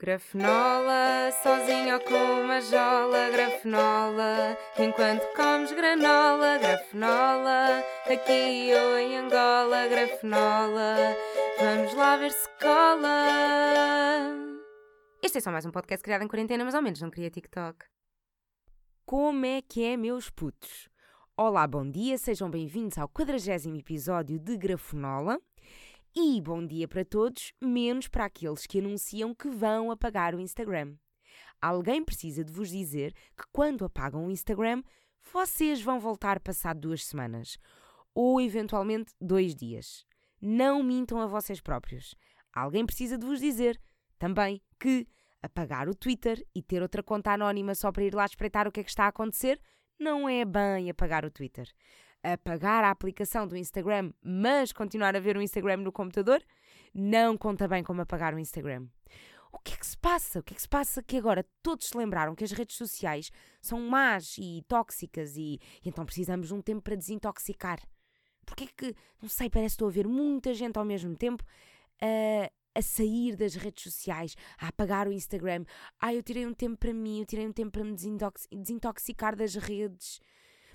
[0.00, 9.88] Grafenola, sozinho ou com uma jola, grafenola, enquanto comes granola, grafenola, aqui ou em Angola,
[9.88, 11.16] grafenola,
[11.58, 13.26] vamos lá ver se cola.
[15.20, 17.84] Este é só mais um podcast criado em quarentena, mas ao menos não queria TikTok.
[19.04, 20.88] Como é que é, meus putos?
[21.36, 25.40] Olá, bom dia, sejam bem-vindos ao 40 episódio de Grafenola.
[26.20, 30.96] E bom dia para todos, menos para aqueles que anunciam que vão apagar o Instagram.
[31.62, 34.82] Alguém precisa de vos dizer que quando apagam o Instagram,
[35.32, 37.56] vocês vão voltar passado duas semanas.
[38.12, 40.04] Ou eventualmente dois dias.
[40.40, 42.16] Não mintam a vocês próprios.
[42.52, 43.80] Alguém precisa de vos dizer
[44.18, 45.06] também que
[45.40, 48.80] apagar o Twitter e ter outra conta anónima só para ir lá espreitar o que
[48.80, 49.60] é que está a acontecer
[49.96, 51.68] não é bem apagar o Twitter
[52.22, 56.42] apagar a aplicação do Instagram, mas continuar a ver o Instagram no computador,
[56.94, 58.86] não conta bem como apagar o Instagram.
[59.52, 60.40] O que é que se passa?
[60.40, 63.30] O que é que se passa que agora todos se lembraram que as redes sociais
[63.60, 67.80] são más e tóxicas e, e então precisamos de um tempo para desintoxicar?
[68.44, 71.44] Porque que, não sei, parece que estou a ver muita gente ao mesmo tempo
[72.00, 75.64] a, a sair das redes sociais, a apagar o Instagram.
[76.00, 79.54] Ah, eu tirei um tempo para mim, eu tirei um tempo para me desintoxicar das
[79.54, 80.20] redes.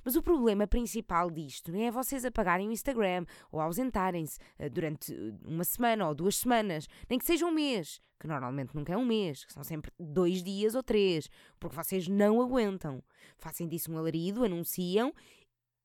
[0.04, 5.14] Mas o problema principal disto não é vocês apagarem o Instagram ou ausentarem-se uh, durante
[5.14, 8.98] eh, uma semana ou duas semanas, nem que seja um mês, que normalmente nunca é
[8.98, 11.30] um mês, que são sempre dois dias ou três,
[11.60, 13.04] porque vocês não aguentam.
[13.38, 15.14] Fazem disso um alarido, anunciam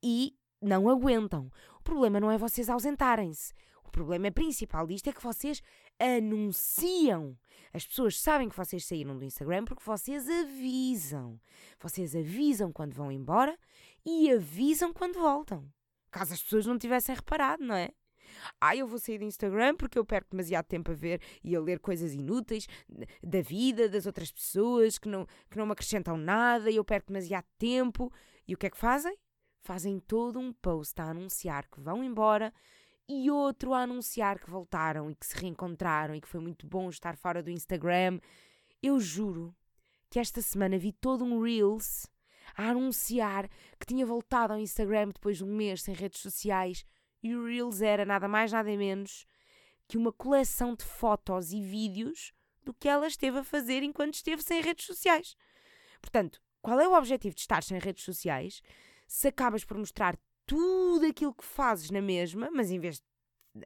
[0.03, 1.51] e não aguentam.
[1.79, 3.53] O problema não é vocês ausentarem-se.
[3.85, 5.63] O problema principal disto é que vocês
[5.99, 7.37] anunciam.
[7.73, 11.41] As pessoas sabem que vocês saíram do Instagram porque vocês avisam.
[11.81, 13.59] Vocês avisam quando vão embora
[14.05, 15.69] e avisam quando voltam.
[16.11, 17.91] Caso as pessoas não tivessem reparado, não é?
[18.61, 21.61] Ah, eu vou sair do Instagram porque eu perco demasiado tempo a ver e a
[21.61, 22.67] ler coisas inúteis
[23.23, 27.09] da vida, das outras pessoas que não, que não me acrescentam nada e eu perco
[27.09, 28.13] demasiado tempo.
[28.47, 29.17] E o que é que fazem?
[29.61, 32.53] Fazem todo um post a anunciar que vão embora
[33.09, 36.91] e outro a anunciar que voltaram e que se reencontraram e que foi muito bom
[36.91, 38.21] estar fora do Instagram.
[38.83, 39.55] Eu juro
[40.11, 42.07] que esta semana vi todo um Reels
[42.55, 43.49] a anunciar
[43.79, 46.85] que tinha voltado ao Instagram depois de um mês sem redes sociais
[47.23, 49.27] e o Reels era nada mais nada menos
[49.87, 52.33] que uma coleção de fotos e vídeos
[52.63, 55.35] do que ela esteve a fazer enquanto esteve sem redes sociais.
[56.01, 58.61] Portanto, qual é o objetivo de estar sem redes sociais
[59.07, 63.03] se acabas por mostrar tudo aquilo que fazes na mesma, mas em vez,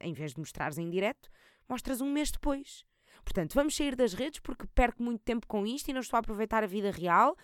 [0.00, 1.30] em vez de mostrares em direto,
[1.68, 2.84] mostras um mês depois.
[3.24, 6.20] Portanto, vamos sair das redes porque perco muito tempo com isto e não estou a
[6.20, 7.36] aproveitar a vida real,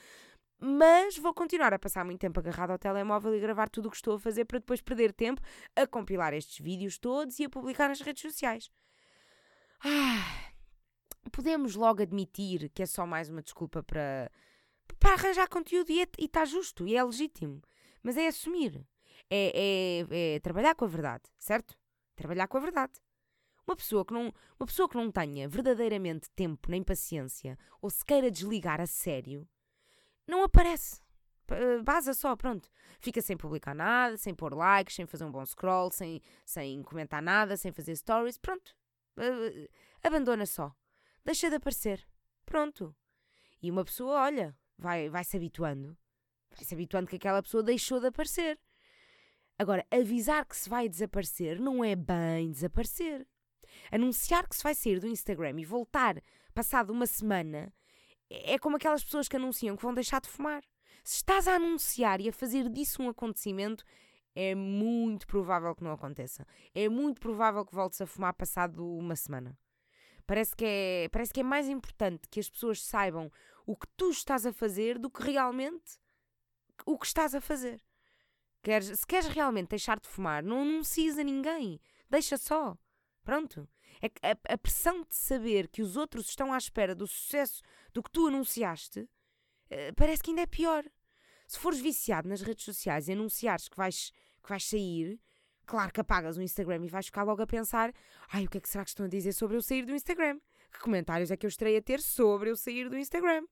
[0.58, 3.96] mas vou continuar a passar muito tempo agarrado ao telemóvel e gravar tudo o que
[3.96, 5.40] estou a fazer para depois perder tempo
[5.76, 8.68] a compilar estes vídeos todos e a publicar nas redes sociais.
[9.84, 10.50] Ah,
[11.30, 14.32] podemos logo admitir que é só mais uma desculpa para,
[14.98, 17.62] para arranjar conteúdo e está justo e é legítimo.
[18.02, 18.84] Mas é assumir
[19.30, 21.76] é, é, é trabalhar com a verdade, certo?
[22.16, 22.92] Trabalhar com a verdade.
[23.66, 28.04] Uma pessoa, que não, uma pessoa que não tenha verdadeiramente tempo nem paciência ou se
[28.04, 29.46] queira desligar a sério,
[30.26, 31.02] não aparece.
[31.82, 32.70] Baza só, pronto.
[33.00, 37.22] Fica sem publicar nada, sem pôr likes, sem fazer um bom scroll, sem, sem comentar
[37.22, 38.36] nada, sem fazer stories.
[38.36, 38.76] Pronto.
[40.02, 40.74] Abandona só.
[41.24, 42.06] Deixa de aparecer.
[42.44, 42.94] Pronto.
[43.62, 45.96] E uma pessoa, olha, vai, vai se habituando.
[46.50, 48.58] Vai se habituando que aquela pessoa deixou de aparecer.
[49.58, 53.26] Agora, avisar que se vai desaparecer não é bem desaparecer.
[53.90, 56.22] Anunciar que se vai sair do Instagram e voltar
[56.54, 57.72] passado uma semana
[58.30, 60.62] é como aquelas pessoas que anunciam que vão deixar de fumar.
[61.02, 63.84] Se estás a anunciar e a fazer disso um acontecimento,
[64.34, 66.46] é muito provável que não aconteça.
[66.74, 69.58] É muito provável que voltes a fumar passado uma semana.
[70.26, 73.32] Parece que é, parece que é mais importante que as pessoas saibam
[73.66, 75.98] o que tu estás a fazer do que realmente
[76.84, 77.82] o que estás a fazer.
[78.62, 81.80] Queres, se queres realmente deixar de fumar, não anuncies a ninguém.
[82.10, 82.76] Deixa só.
[83.22, 83.68] Pronto.
[84.00, 87.62] É a, a, pressão de saber que os outros estão à espera do sucesso
[87.92, 90.84] do que tu anunciaste uh, parece que ainda é pior.
[91.46, 94.12] Se fores viciado nas redes sociais e anunciares que vais,
[94.42, 95.20] que vais sair,
[95.66, 97.92] claro que apagas o Instagram e vais ficar logo a pensar:
[98.30, 100.38] ai, o que é que será que estão a dizer sobre eu sair do Instagram?
[100.70, 103.44] Que comentários é que eu estarei a ter sobre eu sair do Instagram?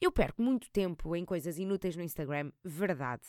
[0.00, 3.26] Eu perco muito tempo em coisas inúteis no Instagram, verdade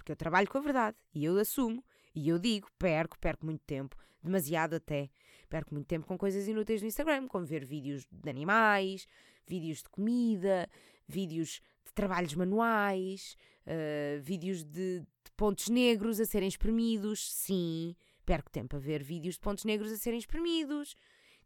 [0.00, 3.62] porque eu trabalho com a verdade e eu assumo e eu digo, perco, perco muito
[3.66, 5.10] tempo, demasiado até.
[5.48, 9.06] Perco muito tempo com coisas inúteis no Instagram, como ver vídeos de animais,
[9.46, 10.68] vídeos de comida,
[11.06, 13.36] vídeos de trabalhos manuais,
[13.66, 17.30] uh, vídeos de, de pontos negros a serem espremidos.
[17.30, 17.94] Sim,
[18.24, 20.96] perco tempo a ver vídeos de pontos negros a serem espremidos.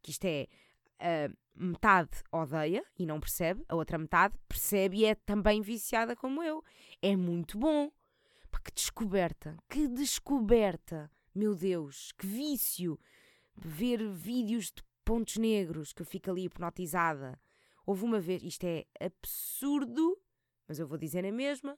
[0.01, 0.47] Que isto é
[1.01, 6.41] a metade odeia e não percebe, a outra metade percebe e é também viciada como
[6.41, 6.63] eu.
[7.03, 7.91] É muito bom.
[8.55, 12.99] Pá, que descoberta, que descoberta, meu Deus, que vício.
[13.57, 17.41] Ver vídeos de pontos negros que eu fico ali hipnotizada.
[17.85, 20.17] Houve uma vez, isto é absurdo,
[20.69, 21.77] mas eu vou dizer na mesma,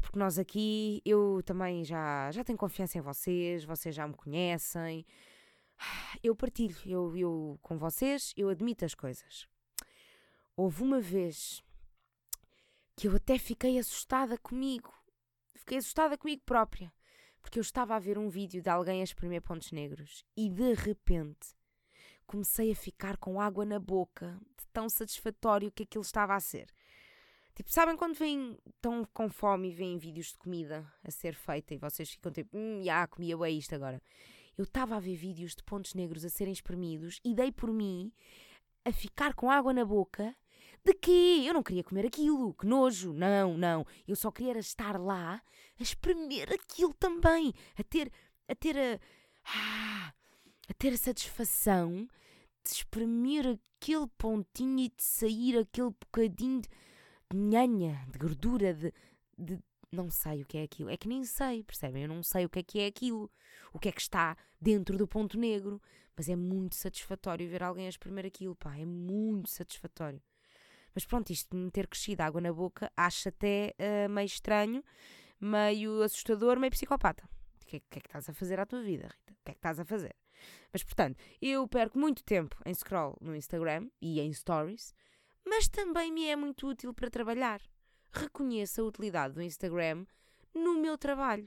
[0.00, 5.04] porque nós aqui, eu também já, já tenho confiança em vocês, vocês já me conhecem.
[6.22, 9.48] Eu partilho, eu, eu com vocês, eu admito as coisas.
[10.56, 11.62] Houve uma vez
[12.94, 14.99] que eu até fiquei assustada comigo.
[15.60, 16.92] Fiquei assustada comigo própria.
[17.40, 20.74] Porque eu estava a ver um vídeo de alguém a espremer pontos negros e de
[20.74, 21.54] repente
[22.26, 26.68] comecei a ficar com água na boca de tão satisfatório que aquilo estava a ser.
[27.54, 31.74] Tipo, sabem quando vêm, estão com fome e veem vídeos de comida a ser feita
[31.74, 34.02] e vocês ficam tipo, hum, já, comia bem isto agora.
[34.56, 38.12] Eu estava a ver vídeos de pontos negros a serem espremidos e dei por mim
[38.84, 40.34] a ficar com água na boca.
[40.84, 41.44] De quê?
[41.46, 43.86] Eu não queria comer aquilo, que nojo, não, não.
[44.06, 45.42] Eu só queria estar lá
[45.78, 48.10] a espremer aquilo também, a ter,
[48.48, 49.00] a ter a,
[49.44, 50.12] ah,
[50.68, 52.08] a ter a satisfação
[52.64, 58.92] de espremer aquele pontinho e de sair aquele bocadinho de nhanha, de gordura, de,
[59.36, 59.58] de.
[59.92, 60.88] Não sei o que é aquilo.
[60.88, 62.04] É que nem sei, percebem?
[62.04, 63.28] Eu não sei o que é que é aquilo.
[63.72, 65.82] O que é que está dentro do ponto negro.
[66.16, 68.76] Mas é muito satisfatório ver alguém a espremer aquilo, pá.
[68.76, 70.22] É muito satisfatório.
[70.94, 74.82] Mas pronto, isto de me ter crescido água na boca, acho até uh, meio estranho,
[75.40, 77.28] meio assustador, meio psicopata.
[77.62, 79.32] O que, é, que é que estás a fazer à tua vida, Rita?
[79.32, 80.14] O que é que estás a fazer?
[80.72, 84.94] Mas portanto, eu perco muito tempo em scroll no Instagram e em stories
[85.44, 87.60] mas também me é muito útil para trabalhar.
[88.12, 90.06] Reconheço a utilidade do Instagram
[90.54, 91.46] no meu trabalho.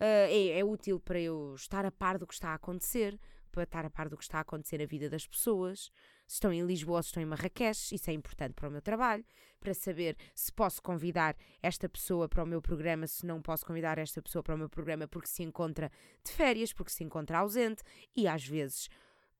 [0.00, 3.18] Uh, é, é, útil para eu estar a par do que está a acontecer,
[3.50, 5.90] para estar a par do que está a acontecer na vida das pessoas.
[6.26, 8.80] Se estão em Lisboa ou se estão em Marrakech, isso é importante para o meu
[8.80, 9.24] trabalho,
[9.60, 13.98] para saber se posso convidar esta pessoa para o meu programa, se não posso convidar
[13.98, 15.90] esta pessoa para o meu programa porque se encontra
[16.24, 17.82] de férias, porque se encontra ausente,
[18.16, 18.88] e às vezes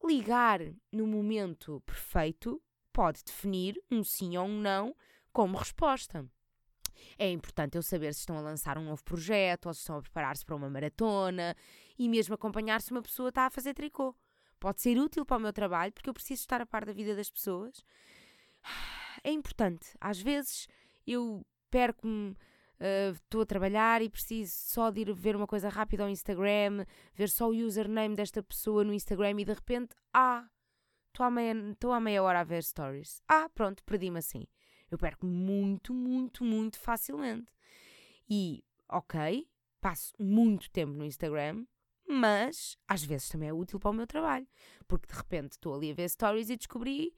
[0.04, 2.60] ligar no momento perfeito
[2.92, 4.94] pode definir um sim ou um não
[5.32, 6.28] como resposta.
[7.18, 10.02] É importante eu saber se estão a lançar um novo projeto ou se estão a
[10.02, 11.56] preparar-se para uma maratona
[11.98, 14.14] e mesmo acompanhar se uma pessoa está a fazer tricô.
[14.62, 17.16] Pode ser útil para o meu trabalho porque eu preciso estar a par da vida
[17.16, 17.84] das pessoas.
[19.24, 19.88] É importante.
[20.00, 20.68] Às vezes
[21.04, 26.04] eu perco-me, uh, estou a trabalhar e preciso só de ir ver uma coisa rápida
[26.04, 30.46] ao Instagram, ver só o username desta pessoa no Instagram e de repente, ah,
[31.08, 31.54] Estou há, meia,
[31.92, 33.20] há meia hora a ver stories.
[33.28, 34.46] Ah, pronto, perdi-me assim.
[34.90, 37.52] Eu perco muito, muito, muito facilmente.
[38.30, 39.46] E, ok,
[39.78, 41.66] passo muito tempo no Instagram,
[42.06, 44.46] mas às vezes também é útil para o meu trabalho.
[44.86, 47.14] Porque de repente estou ali a ver stories e descobri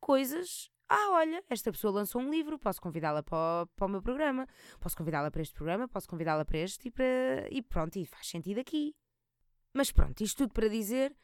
[0.00, 0.70] coisas.
[0.88, 4.46] Ah, olha, esta pessoa lançou um livro, posso convidá-la para, o, para o meu programa,
[4.80, 8.26] posso convidá-la para este programa, posso convidá-la para este e, para, e pronto, e faz
[8.28, 8.96] sentido aqui.
[9.74, 11.14] Mas pronto, isto tudo para dizer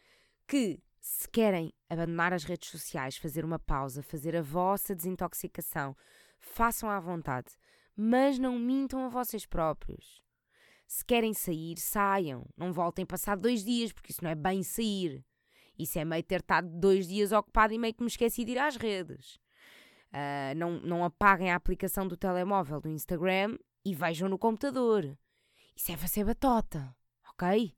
[0.46, 5.96] que se querem abandonar as redes sociais, fazer uma pausa, fazer a vossa desintoxicação,
[6.38, 7.52] façam à vontade,
[7.96, 10.23] mas não mintam a vocês próprios.
[10.94, 12.46] Se querem sair, saiam.
[12.56, 15.24] Não voltem passar dois dias, porque isso não é bem sair.
[15.76, 18.58] Isso é meio ter estado dois dias ocupado e meio que me esqueci de ir
[18.58, 19.34] às redes.
[20.12, 25.18] Uh, não, não apaguem a aplicação do telemóvel do Instagram e vejam no computador.
[25.74, 26.94] Isso é fazer batota,
[27.28, 27.74] ok?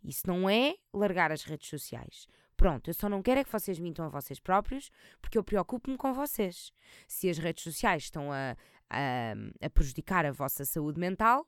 [0.00, 2.28] Isso não é largar as redes sociais.
[2.56, 4.88] Pronto, eu só não quero é que vocês mintam a vocês próprios,
[5.20, 6.72] porque eu preocupo-me com vocês.
[7.08, 8.56] Se as redes sociais estão a,
[8.88, 9.32] a,
[9.66, 11.44] a prejudicar a vossa saúde mental,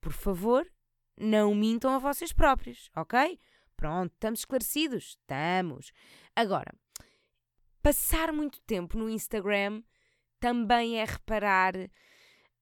[0.00, 0.70] por favor,
[1.18, 3.38] não mintam a vocês próprios, ok?
[3.76, 5.16] Pronto, estamos esclarecidos?
[5.20, 5.92] Estamos.
[6.34, 6.72] Agora,
[7.82, 9.82] passar muito tempo no Instagram
[10.38, 11.74] também é reparar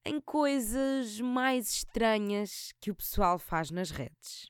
[0.05, 4.49] em coisas mais estranhas que o pessoal faz nas redes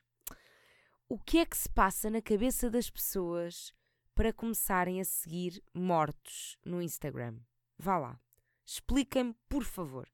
[1.10, 3.74] o que é que se passa na cabeça das pessoas
[4.14, 7.36] para começarem a seguir mortos no Instagram?
[7.76, 8.20] Vá lá.
[8.64, 10.08] Expliquem-me, por favor.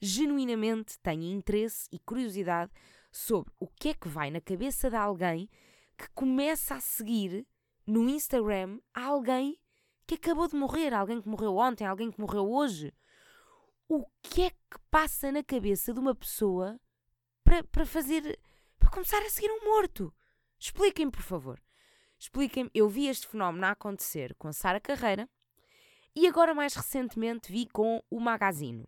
[0.00, 2.72] Genuinamente tenho interesse e curiosidade
[3.12, 5.48] sobre o que é que vai na cabeça de alguém
[5.96, 7.46] que começa a seguir
[7.86, 9.58] no Instagram alguém
[10.06, 12.92] que acabou de morrer, alguém que morreu ontem, alguém que morreu hoje.
[13.88, 16.80] O que é que passa na cabeça de uma pessoa
[17.44, 18.38] para, para fazer.
[18.78, 20.14] para começar a seguir um morto?
[20.58, 21.60] Expliquem, por favor.
[22.18, 22.70] Expliquem.
[22.74, 25.28] Eu vi este fenómeno a acontecer com a Sara Carreira
[26.14, 28.86] e agora, mais recentemente, vi com o Magazine.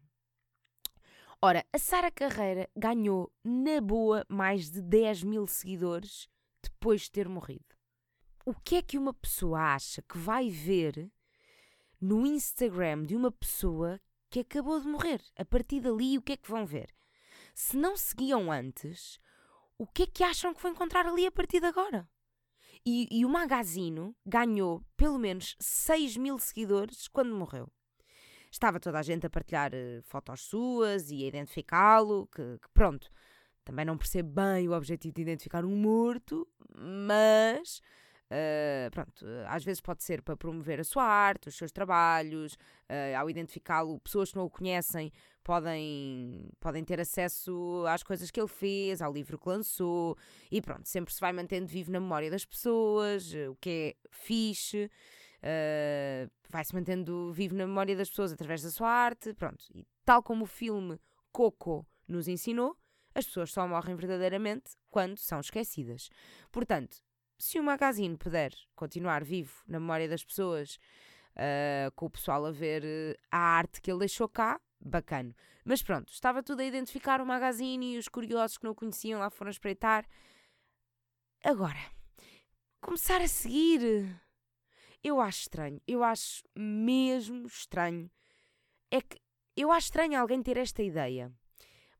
[1.44, 6.28] Ora, a Sara Carreira ganhou, na boa, mais de 10 mil seguidores
[6.62, 7.64] depois de ter morrido.
[8.46, 11.10] o que é que uma pessoa acha que vai ver
[12.00, 15.20] no Instagram de uma pessoa que acabou de morrer?
[15.36, 16.94] A partir dali, o que é que vão ver?
[17.52, 19.18] Se não seguiam antes,
[19.76, 22.08] o que é que acham que vão encontrar ali a partir de agora?
[22.86, 27.68] E, e o Magazino ganhou pelo menos 6 mil seguidores quando morreu.
[28.52, 33.10] Estava toda a gente a partilhar uh, fotos suas e a identificá-lo, que, que pronto,
[33.64, 37.80] também não percebo bem o objetivo de identificar um morto, mas
[38.32, 43.18] Uh, pronto, às vezes pode ser para promover a sua arte, os seus trabalhos, uh,
[43.18, 45.12] ao identificá-lo, pessoas que não o conhecem
[45.44, 50.16] podem, podem ter acesso às coisas que ele fez, ao livro que lançou,
[50.50, 54.90] e pronto, sempre se vai mantendo vivo na memória das pessoas, o que é fixe,
[55.42, 60.22] uh, vai-se mantendo vivo na memória das pessoas através da sua arte, pronto, e tal
[60.22, 62.76] como o filme Coco nos ensinou,
[63.14, 66.08] as pessoas só morrem verdadeiramente quando são esquecidas.
[66.50, 66.98] Portanto,
[67.38, 70.78] se o magazine puder continuar vivo na memória das pessoas,
[71.32, 75.34] uh, com o pessoal a ver uh, a arte que ele deixou cá, bacana.
[75.64, 79.20] Mas pronto, estava tudo a identificar o magazine e os curiosos que não o conheciam
[79.20, 80.06] lá foram espreitar.
[81.44, 81.80] Agora,
[82.80, 84.21] começar a seguir.
[85.02, 88.10] Eu acho estranho, eu acho mesmo estranho.
[88.90, 89.20] É que
[89.56, 91.32] eu acho estranho alguém ter esta ideia,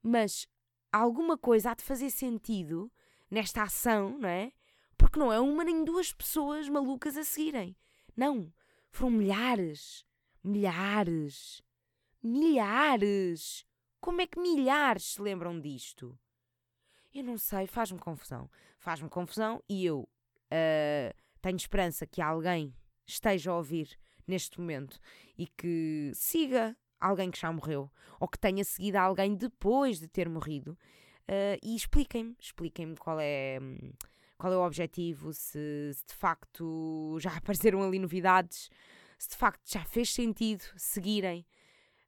[0.03, 0.47] mas
[0.93, 2.93] alguma coisa há de fazer sentido
[3.31, 4.53] nesta ação, não é?
[4.97, 7.77] Porque não é uma nem duas pessoas malucas a seguirem.
[8.17, 8.53] Não.
[8.91, 10.07] Foram milhares.
[10.45, 11.63] Milhares.
[12.23, 13.67] Milhares.
[14.01, 16.19] Como é que milhares se lembram disto?
[17.13, 18.51] Eu não sei, faz-me confusão.
[18.79, 22.75] Faz-me confusão e eu uh, tenho esperança que alguém
[23.07, 24.99] esteja a ouvir neste momento
[25.37, 27.91] e que siga alguém que já morreu
[28.21, 30.79] ou que tenha seguido alguém depois de ter morrido
[31.29, 33.59] uh, e expliquem-me, expliquem-me qual é.
[34.39, 38.69] Qual é o objetivo, se, se de facto já apareceram ali novidades,
[39.17, 41.47] se de facto já fez sentido seguirem,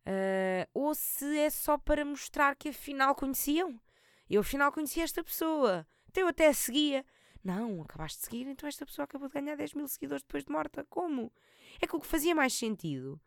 [0.04, 3.80] uh, ou se é só para mostrar que afinal conheciam.
[4.28, 7.04] Eu afinal conhecia esta pessoa, então eu até a seguia.
[7.44, 10.50] Não, acabaste de seguir, então esta pessoa acabou de ganhar 10 mil seguidores depois de
[10.50, 10.82] morta.
[10.88, 11.30] Como?
[11.78, 13.20] É que o que fazia mais sentido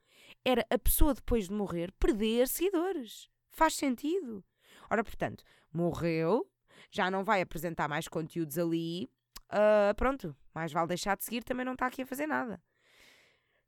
[0.44, 3.30] era a pessoa depois de morrer perder seguidores.
[3.52, 4.44] Faz sentido.
[4.90, 6.50] Ora, portanto, morreu,
[6.90, 9.08] já não vai apresentar mais conteúdos ali,
[9.52, 12.60] uh, pronto, mais vale deixar de seguir, também não está aqui a fazer nada.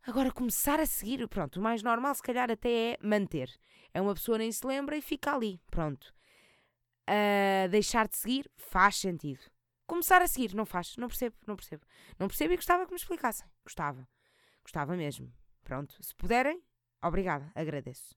[0.01, 3.51] Agora, começar a seguir, pronto, o mais normal se calhar até é manter.
[3.93, 6.11] É uma pessoa nem se lembra e fica ali, pronto.
[7.07, 9.41] Uh, deixar de seguir faz sentido.
[9.89, 11.83] Começar a seguir não faz, não percebo, não percebo.
[12.19, 13.47] Não percebo e gostava que me explicassem.
[13.63, 14.07] Gostava,
[14.61, 15.33] gostava mesmo.
[15.63, 16.61] Pronto, se puderem,
[17.03, 18.15] obrigada, agradeço.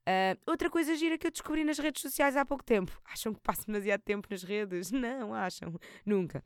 [0.00, 2.92] Uh, outra coisa gira que eu descobri nas redes sociais há pouco tempo.
[3.10, 4.90] Acham que passo demasiado tempo nas redes?
[4.92, 5.74] Não, acham.
[6.04, 6.44] Nunca.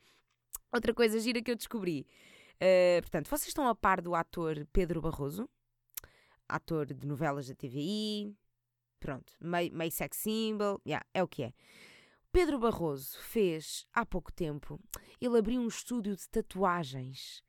[0.72, 2.06] Outra coisa gira que eu descobri.
[2.54, 5.50] Uh, portanto, vocês estão a par do ator Pedro Barroso,
[6.48, 8.32] ator de novelas da TVI,
[9.00, 11.52] pronto, meio, sex symbol, yeah, é o que é.
[12.34, 14.80] Pedro Barroso fez há pouco tempo,
[15.20, 17.44] ele abriu um estúdio de tatuagens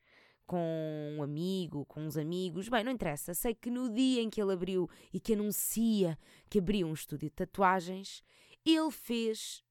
[0.46, 3.34] com um amigo, com uns amigos, bem, não interessa.
[3.34, 7.30] Sei que no dia em que ele abriu e que anuncia que abriu um estúdio
[7.30, 8.22] de tatuagens,
[8.63, 9.63] ele fez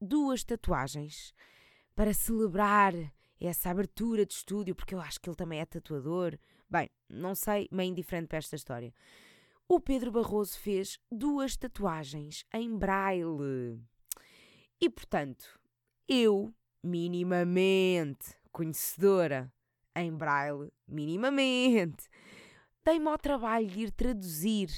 [0.00, 1.32] duas tatuagens
[1.94, 2.92] para celebrar
[3.40, 6.36] essa abertura de estúdio, porque eu acho que ele também é tatuador.
[6.68, 8.92] Bem, não sei, meio indiferente para esta história.
[9.68, 13.80] O Pedro Barroso fez duas tatuagens em braille.
[14.80, 15.58] E portanto,
[16.08, 16.52] eu,
[16.82, 19.52] minimamente conhecedora
[19.94, 22.08] em braille, minimamente.
[22.84, 24.70] Dei-me ao trabalho de ir traduzir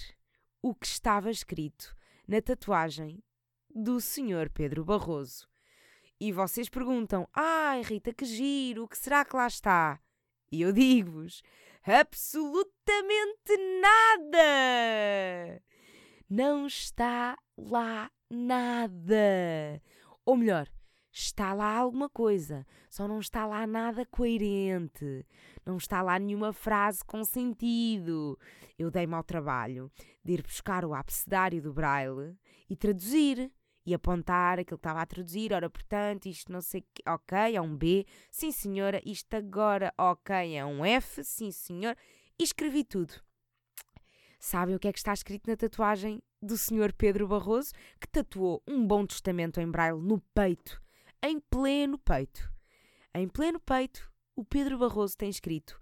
[0.63, 3.23] o que estava escrito na tatuagem
[3.75, 4.51] do Sr.
[4.53, 5.49] Pedro Barroso.
[6.21, 10.01] E vocês perguntam: Ai, Rita, que giro, o que será que lá está?
[10.51, 11.43] E eu digo-vos:
[11.85, 15.63] absolutamente nada!
[16.29, 19.81] Não está lá nada.
[20.25, 20.69] Ou melhor,
[21.13, 25.27] está lá alguma coisa, só não está lá nada coerente,
[25.65, 28.39] não está lá nenhuma frase com sentido.
[28.79, 29.91] Eu dei-me ao trabalho
[30.25, 32.37] de ir buscar o abecedário do Braille
[32.69, 33.51] e traduzir.
[33.87, 37.59] E apontar aquilo que estava a traduzir, ora, portanto, isto não sei que, ok, é
[37.59, 41.97] um B, sim senhora, isto agora, ok, é um F, sim senhor,
[42.39, 43.15] e escrevi tudo.
[44.39, 46.93] Sabem o que é que está escrito na tatuagem do Sr.
[46.97, 50.81] Pedro Barroso, que tatuou um bom testamento em braille no peito
[51.23, 52.53] em pleno peito.
[53.15, 55.81] Em pleno peito, o Pedro Barroso tem escrito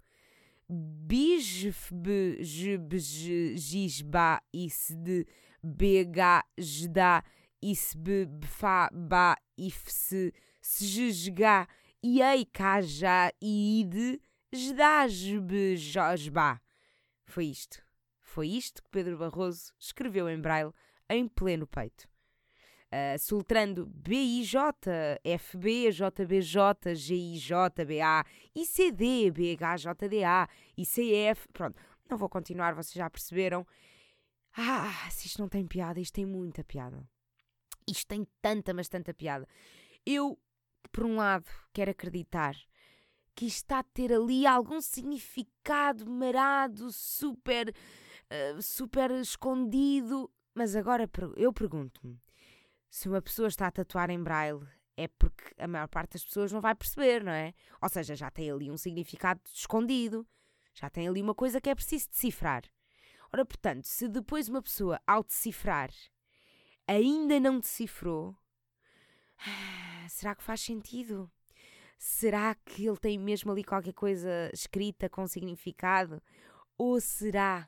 [0.69, 1.73] Bisba
[4.53, 5.25] isd
[5.63, 7.23] bega jda
[7.61, 11.67] isb bfa ba ifse sejga
[12.03, 14.19] Iei Kaja Ide
[14.53, 16.61] Jdasbejosba.
[17.25, 17.86] Foi isto.
[18.37, 20.71] Foi isto que Pedro Barroso escreveu em braille
[21.09, 22.07] em pleno peito.
[22.85, 24.53] Uh, sultrando BIJ,
[25.39, 27.49] FB, JBJ, GIJ,
[27.87, 31.47] BA, ICD, BHJDA, ICF.
[31.51, 33.65] Pronto, não vou continuar, vocês já perceberam.
[34.55, 37.09] Ah, se isto não tem piada, isto tem muita piada.
[37.89, 39.47] Isto tem tanta, mas tanta piada.
[40.05, 40.37] Eu,
[40.91, 42.55] por um lado, quero acreditar
[43.33, 47.73] que isto está a ter ali algum significado marado, super,
[48.31, 50.31] uh, super escondido.
[50.53, 52.19] Mas agora eu pergunto-me:
[52.89, 54.65] se uma pessoa está a tatuar em braille,
[54.95, 57.53] é porque a maior parte das pessoas não vai perceber, não é?
[57.81, 60.27] Ou seja, já tem ali um significado escondido,
[60.73, 62.63] já tem ali uma coisa que é preciso decifrar.
[63.31, 65.91] Ora, portanto, se depois uma pessoa, ao decifrar,
[66.87, 68.35] ainda não decifrou,
[70.09, 71.31] será que faz sentido?
[71.99, 76.21] Será que ele tem mesmo ali qualquer coisa escrita com significado?
[76.77, 77.67] Ou será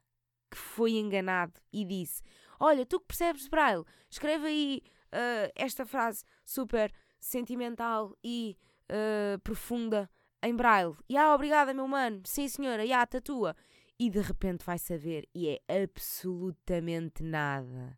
[0.50, 2.22] que foi enganado e disse:
[2.60, 4.82] Olha, tu que percebes braille, escreve aí
[5.14, 8.58] uh, esta frase super sentimental e
[8.90, 10.10] uh, profunda
[10.42, 10.96] em braille.
[11.08, 12.22] E ah, obrigada, meu mano.
[12.26, 13.56] Sim, senhora, e ah, tatua.
[14.00, 17.98] E de repente vai saber e é absolutamente nada.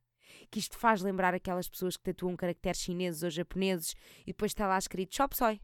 [0.49, 4.67] Que isto faz lembrar aquelas pessoas que tatuam caracteres chineses ou japoneses e depois está
[4.67, 5.61] lá escrito Chop Soy.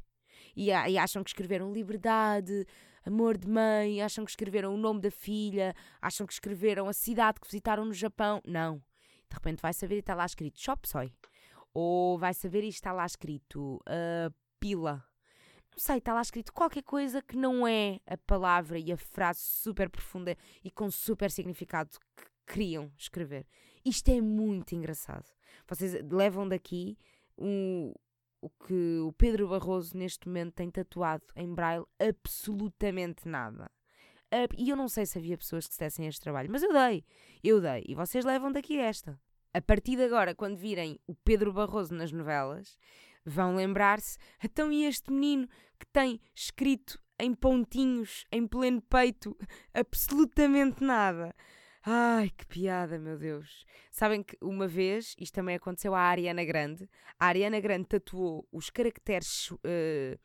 [0.56, 2.66] E, e acham que escreveram liberdade,
[3.08, 7.40] amor de mãe, acham que escreveram o nome da filha, acham que escreveram a cidade
[7.40, 8.42] que visitaram no Japão.
[8.46, 8.78] Não.
[9.30, 11.14] De repente vai saber e está lá escrito Chop Soy.
[11.74, 15.04] Ou vai saber e está lá escrito uh, pila.
[15.72, 19.42] Não sei, está lá escrito qualquer coisa que não é a palavra e a frase
[19.42, 23.46] super profunda e com super significado que queriam escrever.
[23.86, 25.30] Isto é muito engraçado.
[25.68, 26.98] Vocês levam daqui
[27.38, 27.94] um,
[28.42, 33.70] o que o Pedro Barroso neste momento tem tatuado em braille absolutamente nada.
[34.58, 37.06] E eu não sei se havia pessoas que se dessem este trabalho, mas eu dei,
[37.44, 37.84] eu dei.
[37.88, 39.20] E vocês levam daqui esta.
[39.54, 42.78] A partir de agora, quando virem o Pedro Barroso nas novelas,
[43.26, 45.48] vão lembrar-se: então e este menino
[45.80, 49.36] que tem escrito em pontinhos, em pleno peito,
[49.74, 51.34] absolutamente nada?
[51.90, 53.66] Ai, que piada, meu Deus.
[53.90, 56.86] Sabem que uma vez, isto também aconteceu à Ariana Grande,
[57.18, 60.20] a Ariana Grande tatuou os caracteres uh,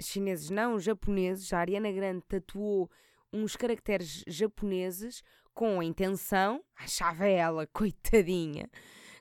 [0.00, 1.52] chineses, não, japoneses.
[1.52, 2.90] A Ariana Grande tatuou
[3.32, 5.22] uns caracteres japoneses
[5.54, 8.68] com a intenção, achava ela, coitadinha,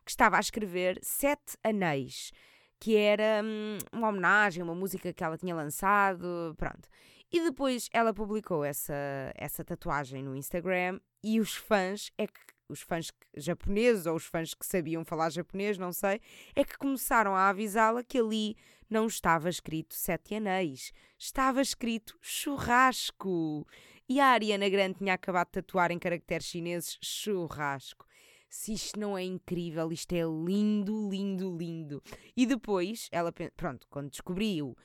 [0.04, 2.32] que estava a escrever Sete Anéis,
[2.80, 6.90] que era hum, uma homenagem, uma música que ela tinha lançado, pronto.
[7.32, 8.96] E depois ela publicou essa,
[9.36, 14.54] essa tatuagem no Instagram e os fãs, é que os fãs japoneses ou os fãs
[14.54, 16.20] que sabiam falar japonês, não sei,
[16.56, 18.56] é que começaram a avisá-la que ali
[18.90, 23.66] não estava escrito Sete Anéis, estava escrito churrasco.
[24.10, 28.06] E a Ariana Grande tinha acabado de tatuar em caracteres chineses churrasco.
[28.50, 32.02] Se isto não é incrível, isto é lindo, lindo, lindo.
[32.36, 34.76] E depois, ela, pronto, quando descobriu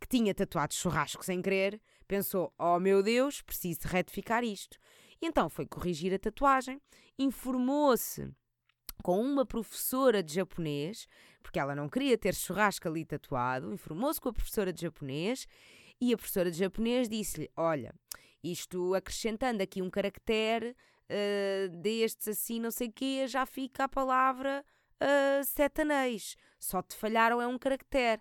[0.00, 4.76] que tinha tatuado churrasco sem querer, pensou: oh meu Deus, preciso retificar isto.
[5.22, 6.82] Então foi corrigir a tatuagem,
[7.16, 8.28] informou-se
[9.04, 11.06] com uma professora de japonês,
[11.42, 15.46] porque ela não queria ter churrasco ali tatuado, informou-se com a professora de japonês
[16.00, 17.94] e a professora de japonês disse-lhe: Olha,
[18.42, 20.76] isto acrescentando aqui um caractere
[21.08, 24.64] uh, destes assim, não sei o quê, já fica a palavra
[25.00, 26.36] uh, sete anéis.
[26.58, 28.20] Só te falharam é um caractere.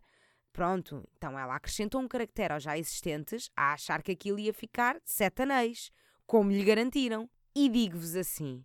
[0.54, 5.00] Pronto, então ela acrescentou um caractere aos já existentes a achar que aquilo ia ficar
[5.06, 5.90] sete anéis,
[6.32, 7.30] como lhe garantiram.
[7.54, 8.64] E digo-vos assim: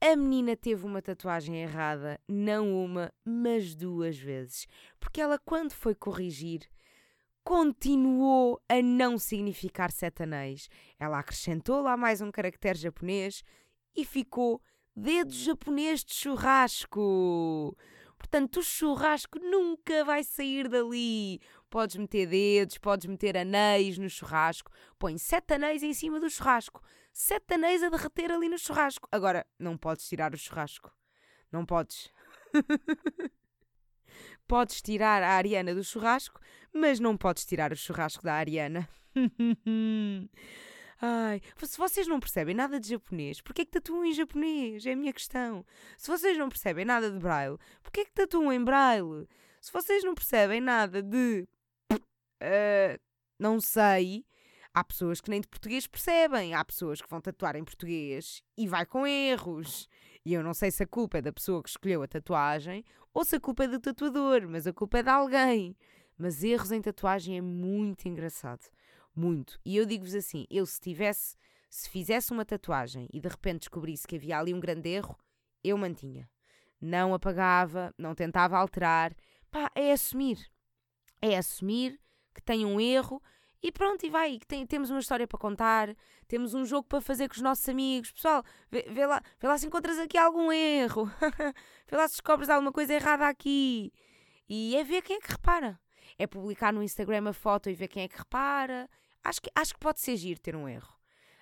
[0.00, 4.66] a menina teve uma tatuagem errada, não uma, mas duas vezes.
[4.98, 6.66] Porque ela, quando foi corrigir,
[7.44, 10.70] continuou a não significar sete anéis.
[10.98, 13.44] Ela acrescentou lá mais um caractere japonês
[13.94, 14.58] e ficou
[14.96, 17.76] dedo japonês de churrasco.
[18.16, 21.38] Portanto, o churrasco nunca vai sair dali.
[21.72, 24.70] Podes meter dedos, podes meter anéis no churrasco.
[24.98, 26.82] Põe sete anéis em cima do churrasco.
[27.14, 29.08] Sete anéis a derreter ali no churrasco.
[29.10, 30.94] Agora, não podes tirar o churrasco.
[31.50, 32.12] Não podes.
[34.46, 36.38] podes tirar a Ariana do churrasco,
[36.74, 38.86] mas não podes tirar o churrasco da Ariana.
[41.00, 44.84] Ai, se vocês não percebem nada de japonês, porquê é que tatuam em japonês?
[44.84, 45.64] É a minha questão.
[45.96, 49.26] Se vocês não percebem nada de braille, porquê é que tatuam em braille?
[49.62, 51.48] Se vocês não percebem nada de.
[52.42, 53.00] Uh,
[53.38, 54.26] não sei.
[54.74, 56.54] Há pessoas que nem de português percebem.
[56.54, 59.88] Há pessoas que vão tatuar em português e vai com erros.
[60.24, 63.24] E eu não sei se a culpa é da pessoa que escolheu a tatuagem ou
[63.24, 65.76] se a culpa é do tatuador, mas a culpa é de alguém.
[66.16, 68.70] Mas erros em tatuagem é muito engraçado.
[69.14, 69.60] Muito.
[69.64, 71.36] E eu digo-vos assim: eu se tivesse,
[71.68, 75.18] se fizesse uma tatuagem e de repente descobrisse que havia ali um grande erro,
[75.62, 76.30] eu mantinha.
[76.80, 79.14] Não apagava, não tentava alterar.
[79.50, 80.50] Pá, é assumir.
[81.20, 82.00] É assumir
[82.34, 83.22] que tem um erro
[83.62, 84.40] e pronto, e vai.
[84.48, 85.94] Tem, temos uma história para contar,
[86.26, 88.10] temos um jogo para fazer com os nossos amigos.
[88.10, 91.06] Pessoal, vê, vê lá, vê lá se encontras aqui algum erro.
[91.88, 93.92] vê lá se descobres alguma coisa errada aqui.
[94.48, 95.78] E é ver quem é que repara.
[96.18, 98.90] É publicar no Instagram a foto e ver quem é que repara.
[99.22, 100.92] Acho que, acho que pode ser giro ter um erro.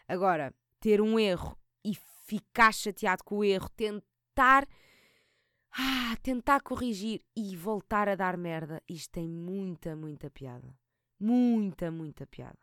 [0.06, 4.66] Agora, ter um erro e ficar chateado com o erro, tentar.
[5.72, 8.82] Ah, tentar corrigir e voltar a dar merda.
[8.88, 10.76] Isto tem muita, muita piada.
[11.18, 12.58] Muita, muita piada.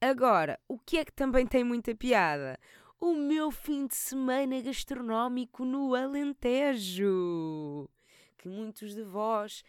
[0.00, 2.58] Agora, o que é que também tem muita piada?
[3.00, 7.88] O meu fim de semana gastronómico no Alentejo.
[8.36, 9.62] Que muitos de vós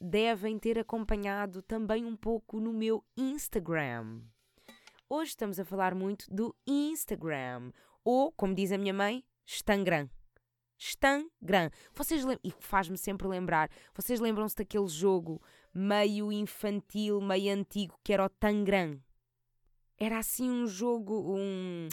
[0.00, 4.22] devem ter acompanhado também um pouco no meu Instagram.
[5.08, 10.08] Hoje estamos a falar muito do Instagram, ou, como diz a minha mãe, Instagram.
[10.78, 11.70] Instagram.
[11.94, 15.40] Vocês lembram, e faz-me sempre lembrar, vocês lembram-se daquele jogo
[15.72, 19.00] meio infantil, meio antigo, que era o Tangram?
[19.98, 21.88] Era assim um jogo, um,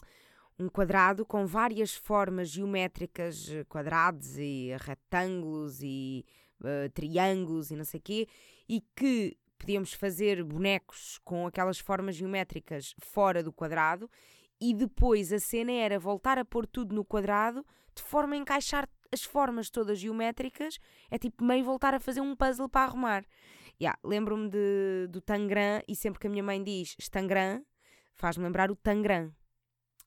[0.59, 6.25] um quadrado com várias formas geométricas, quadrados e retângulos e
[6.61, 8.27] uh, triângulos e não sei o quê,
[8.67, 14.09] e que podíamos fazer bonecos com aquelas formas geométricas fora do quadrado
[14.61, 18.87] e depois a cena era voltar a pôr tudo no quadrado de forma a encaixar
[19.11, 20.77] as formas todas geométricas.
[21.09, 23.25] É tipo meio voltar a fazer um puzzle para arrumar.
[23.81, 24.49] Yeah, Lembro-me
[25.09, 27.65] do Tangram e sempre que a minha mãe diz Tangram,
[28.13, 29.33] faz-me lembrar o Tangram.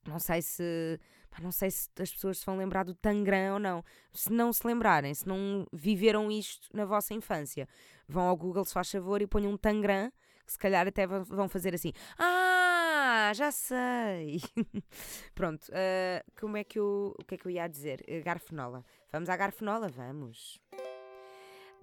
[0.07, 1.01] Não sei se
[1.43, 3.85] não sei se as pessoas se vão lembrar do Tangram ou não.
[4.13, 7.69] Se não se lembrarem, se não viveram isto na vossa infância,
[8.07, 10.13] vão ao Google, se faz favor, e ponham um Tangram,
[10.45, 11.93] que se calhar até vão fazer assim.
[12.19, 14.41] Ah, já sei!
[15.35, 18.05] Pronto, uh, como é que eu, o que é que eu ia dizer?
[18.09, 18.85] Uh, garfenola.
[19.13, 19.89] Vamos à garfenola?
[19.89, 20.61] Vamos!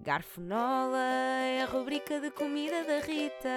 [0.00, 3.48] Garfenola é a rubrica de comida da Rita.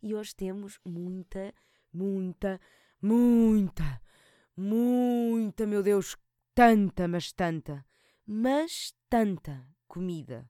[0.00, 1.52] E hoje temos muita,
[1.92, 2.60] muita,
[3.02, 4.00] muita,
[4.56, 6.16] muita, meu Deus,
[6.54, 7.84] tanta, mas tanta,
[8.24, 10.48] mas tanta comida.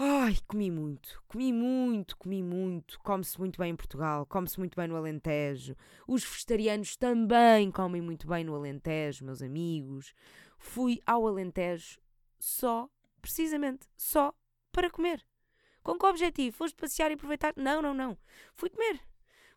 [0.00, 3.00] Ai, comi muito, comi muito, comi muito.
[3.00, 5.74] Come-se muito bem em Portugal, come-se muito bem no Alentejo.
[6.06, 10.14] Os vegetarianos também comem muito bem no Alentejo, meus amigos.
[10.56, 12.00] Fui ao Alentejo
[12.38, 12.88] só,
[13.20, 14.32] precisamente, só
[14.70, 15.26] para comer.
[15.82, 16.56] Com que objetivo?
[16.56, 17.52] Foste passear e aproveitar?
[17.56, 18.16] Não, não, não.
[18.54, 19.00] Fui comer.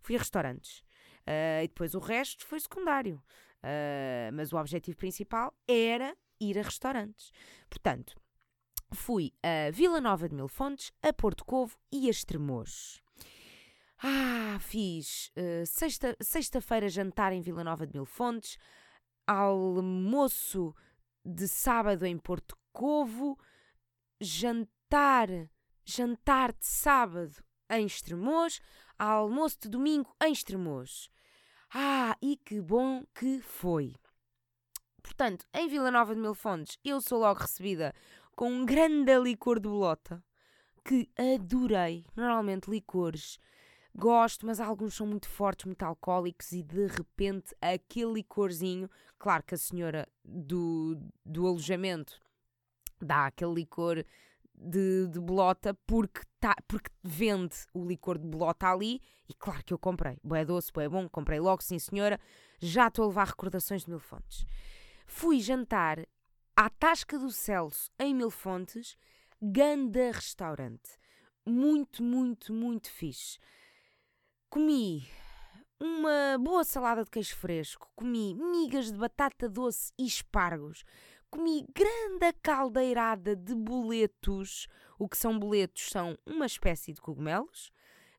[0.02, 0.80] Fui a restaurantes.
[1.20, 3.22] Uh, e depois o resto foi secundário.
[3.64, 7.32] Uh, mas o objetivo principal era ir a restaurantes.
[7.70, 8.20] Portanto,
[8.94, 13.02] fui a Vila Nova de Mil Fontes, a Porto Covo e a Estremoz.
[14.04, 18.58] Ah, fiz uh, sexta, sexta-feira jantar em Vila Nova de Mil Fontes,
[19.28, 20.76] almoço
[21.24, 23.38] de sábado em Porto Covo,
[24.20, 25.28] jantar,
[25.86, 28.60] jantar de sábado em Estremoz,
[28.98, 31.10] almoço de domingo em Estremoz.
[31.74, 33.96] Ah, e que bom que foi!
[35.02, 37.94] Portanto, em Vila Nova de Mil Fontes, eu sou logo recebida
[38.36, 40.24] com um grande licor de bolota,
[40.84, 42.06] que adorei.
[42.16, 43.40] Normalmente licores
[43.96, 48.90] gosto, mas alguns são muito fortes, muito alcoólicos e de repente aquele licorzinho,
[49.20, 52.20] claro que a senhora do, do alojamento
[53.02, 54.04] dá aquele licor
[54.56, 59.74] de, de bolota porque, tá, porque vende o licor de bolota ali e claro que
[59.74, 60.18] eu comprei.
[60.24, 62.20] Boé doce, boé bom, comprei logo, sim senhora.
[62.60, 64.46] Já estou a levar recordações de Mil Fontes.
[65.08, 66.06] Fui jantar
[66.56, 68.98] à Tasca do Celso em Mil Fontes,
[69.42, 71.00] ganda restaurante.
[71.46, 73.40] Muito, muito, muito fixe.
[74.50, 75.08] Comi
[75.80, 80.84] uma boa salada de queijo fresco, comi migas de batata doce e espargos,
[81.32, 84.68] comi grande caldeirada de boletos.
[85.00, 85.90] O que são boletos?
[85.90, 87.72] São uma espécie de cogumelos.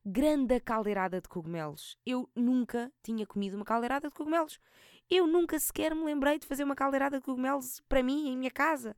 [0.05, 1.97] Grande caldeirada de cogumelos.
[2.05, 4.59] Eu nunca tinha comido uma caldeirada de cogumelos.
[5.09, 8.51] Eu nunca sequer me lembrei de fazer uma caldeirada de cogumelos para mim, em minha
[8.51, 8.95] casa.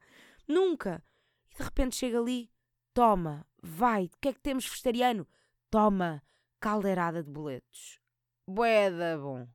[0.48, 1.04] Nunca.
[1.52, 2.50] E de repente chega ali,
[2.94, 5.28] toma, vai, o que é que temos vegetariano?
[5.70, 6.24] Toma,
[6.60, 8.00] caldeirada de boletos.
[8.48, 9.48] Boeda bom.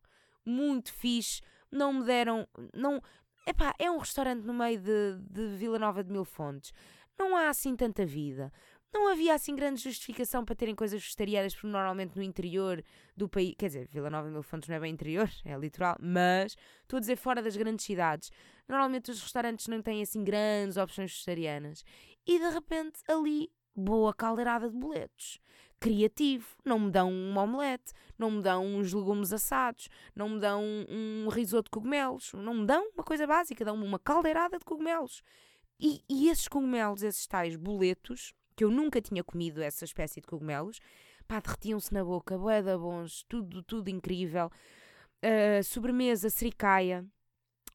[0.44, 1.40] Muito fixe.
[1.70, 2.48] Não me deram.
[2.74, 3.00] Não,
[3.46, 6.72] Epá, é um restaurante no meio de, de Vila Nova de Mil Fontes.
[7.18, 8.52] Não há assim tanta vida.
[8.92, 12.82] Não havia assim grande justificação para terem coisas vegetarianas, porque normalmente no interior
[13.16, 15.96] do país, quer dizer, Vila Nova de Mil Fontes não é bem interior, é litoral,
[16.00, 18.30] mas estou a dizer fora das grandes cidades,
[18.68, 21.84] normalmente os restaurantes não têm assim grandes opções vegetarianas.
[22.26, 25.40] E de repente ali, boa caldeirada de boletos.
[25.78, 30.62] Criativo, não me dão um omelete, não me dão uns legumes assados, não me dão
[30.62, 34.64] um, um risoto de cogumelos, não me dão uma coisa básica, dão-me uma caldeirada de
[34.64, 35.22] cogumelos.
[35.80, 40.26] E, e esses cogumelos, esses tais boletos, que eu nunca tinha comido essa espécie de
[40.26, 40.80] cogumelos,
[41.26, 44.50] pá, derretiam-se na boca, boeda bons, tudo, tudo incrível.
[45.24, 47.02] Uh, sobremesa, sericaia,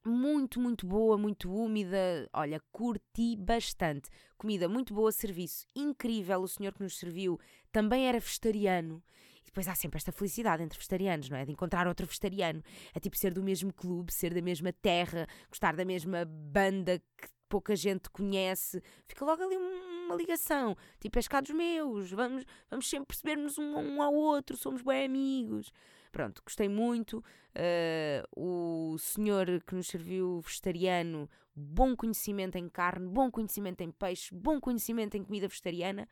[0.06, 2.30] muito, muito boa, muito úmida.
[2.32, 4.12] Olha, curti bastante.
[4.38, 6.44] Comida muito boa, serviço incrível.
[6.44, 7.40] O senhor que nos serviu
[7.72, 9.02] também era vegetariano.
[9.42, 11.46] E depois há sempre esta felicidade entre vegetarianos, não é?
[11.46, 12.64] De encontrar outro vegetariano.
[12.94, 17.35] É tipo ser do mesmo clube, ser da mesma terra, gostar da mesma banda que
[17.50, 18.82] pouca gente conhece.
[19.08, 20.78] Fica logo ali um uma ligação.
[21.00, 25.72] Tipo, és dos meus, vamos, vamos sempre perceber-nos um, um, ao outro, somos bem amigos.
[26.12, 27.24] Pronto, gostei muito.
[27.58, 34.34] Uh, o senhor que nos serviu vegetariano, bom conhecimento em carne, bom conhecimento em peixe,
[34.34, 36.08] bom conhecimento em comida vegetariana.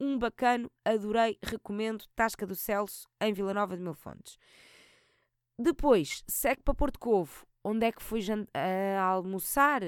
[0.00, 2.04] Um bacano, adorei, recomendo.
[2.16, 4.38] Tasca do Celso, em Vila Nova de Mil Fontes.
[5.58, 7.46] Depois, segue para Porto Covo.
[7.62, 9.82] Onde é que fui uh, almoçar?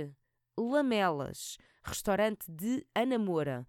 [0.56, 3.66] Lamelas restaurante de Anamora.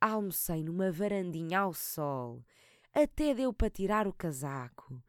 [0.00, 2.44] Almocei numa varandinha ao sol.
[2.92, 5.02] Até deu para tirar o casaco.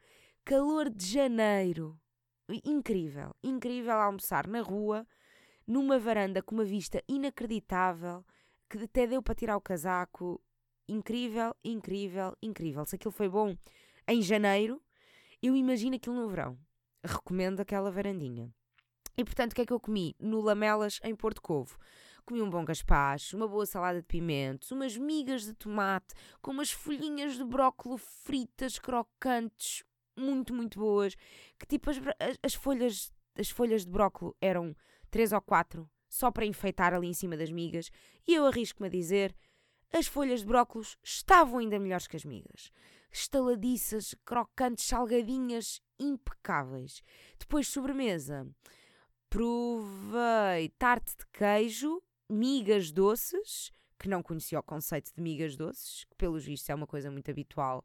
[0.45, 1.99] Calor de janeiro.
[2.63, 5.05] Incrível, incrível almoçar na rua,
[5.67, 8.23] numa varanda com uma vista inacreditável,
[8.69, 10.39] que até deu para tirar o casaco.
[10.87, 12.85] Incrível, incrível, incrível.
[12.85, 13.57] Se aquilo foi bom
[14.07, 14.81] em janeiro,
[15.41, 16.57] eu imagino aquilo no verão.
[17.03, 18.53] Recomendo aquela varandinha.
[19.17, 20.15] E portanto, o que é que eu comi?
[20.19, 21.77] No Lamelas, em Porto Covo
[22.25, 26.71] comi um bom gaspacho, uma boa salada de pimentos, umas migas de tomate com umas
[26.71, 29.83] folhinhas de brócolo fritas, crocantes,
[30.17, 31.15] muito, muito boas.
[31.59, 31.97] Que tipo, as,
[32.41, 34.75] as, folhas, as folhas de brócolo eram
[35.11, 37.91] três ou quatro, só para enfeitar ali em cima das migas.
[38.27, 39.35] E eu arrisco-me a dizer,
[39.93, 42.71] as folhas de brócolos estavam ainda melhores que as migas.
[43.11, 47.01] Estaladiças, crocantes, salgadinhas, impecáveis.
[47.39, 48.47] Depois, sobremesa.
[49.35, 53.69] Provei tarte de queijo migas doces,
[53.99, 57.29] que não conhecia o conceito de migas doces, que pelos vistos é uma coisa muito
[57.29, 57.83] habitual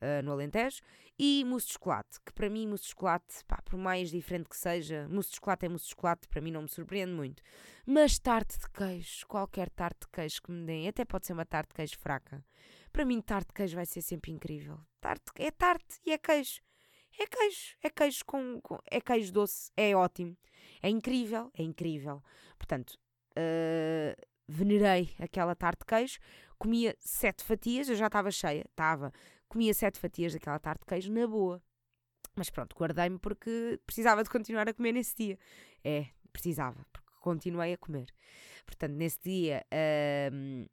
[0.00, 0.80] uh, no Alentejo,
[1.18, 4.56] e mousse de chocolate, que para mim mousse de chocolate, pá, por mais diferente que
[4.56, 7.42] seja, mousse de chocolate é mousse de chocolate, para mim não me surpreende muito.
[7.84, 11.44] Mas tarte de queijo, qualquer tarte de queijo que me deem, até pode ser uma
[11.44, 12.44] tarte de queijo fraca.
[12.92, 14.78] Para mim tarte de queijo vai ser sempre incrível.
[15.00, 16.60] Tarte, é tarte e é queijo.
[17.18, 20.36] É queijo, é queijo com, com é queijo doce, é ótimo.
[20.82, 22.22] É incrível, é incrível.
[22.58, 22.98] Portanto,
[23.32, 26.18] uh, venerei aquela tarte de queijo,
[26.58, 29.12] comia sete fatias, eu já estava cheia, estava,
[29.48, 31.62] comia sete fatias daquela tarte de queijo na boa.
[32.34, 35.38] Mas pronto, guardei-me porque precisava de continuar a comer nesse dia.
[35.84, 38.06] É, precisava, porque continuei a comer.
[38.64, 40.68] Portanto, nesse dia, uh,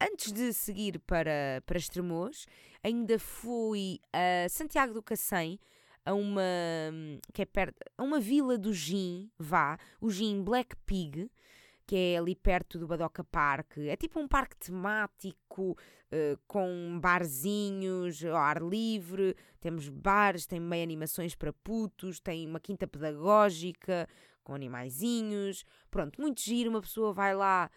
[0.00, 2.46] antes de seguir para, para Estremoz,
[2.82, 5.60] ainda fui a Santiago do Cacém,
[6.06, 6.42] a uma
[7.34, 11.30] que é perto, a uma vila do gin, vá, o gin Black Pig,
[11.86, 13.78] que é ali perto do Badoca Park.
[13.78, 19.36] É tipo um parque temático uh, com barzinhos ao ar livre.
[19.60, 24.08] Temos bares, tem meio animações para putos, tem uma quinta pedagógica
[24.42, 25.64] com animaizinhos.
[25.90, 26.70] Pronto, muito giro.
[26.70, 27.70] Uma pessoa vai lá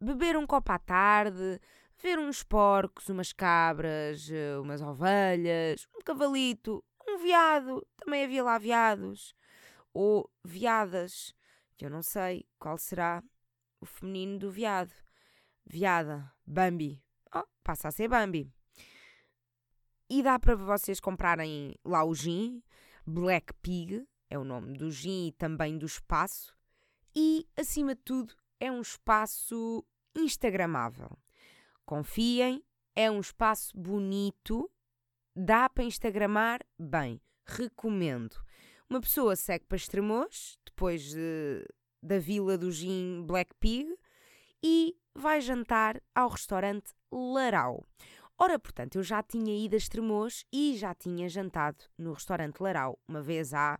[0.00, 1.60] beber um copo à tarde,
[2.02, 7.86] ver uns porcos, umas cabras, eh, umas ovelhas, um cavalito, um veado.
[7.96, 9.34] Também havia lá veados.
[9.92, 11.34] Ou veadas
[11.76, 13.22] que eu não sei qual será
[13.80, 14.94] o feminino do veado.
[15.64, 17.02] Veada, Bambi.
[17.34, 18.52] Oh, passa a ser Bambi.
[20.08, 22.62] E dá para vocês comprarem lá o gin,
[23.06, 26.54] Black Pig, é o nome do gin e também do espaço.
[27.14, 31.10] E, acima de tudo, é um espaço instagramável.
[31.84, 32.62] Confiem,
[32.94, 34.70] é um espaço bonito,
[35.34, 38.36] dá para instagramar bem, recomendo.
[38.88, 41.66] Uma pessoa segue para Estremoz, depois de,
[42.02, 43.88] da Vila do Gin Black Pig,
[44.62, 47.86] e vai jantar ao restaurante Larau.
[48.38, 52.98] Ora, portanto, eu já tinha ido a Estremoz e já tinha jantado no restaurante Larau,
[53.06, 53.78] uma vez há